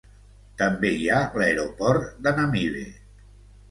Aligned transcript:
També 0.61 0.91
hi 0.95 1.05
ha 1.17 1.21
l'aeroport 1.43 2.11
de 2.25 2.37
Namibe. 2.43 2.91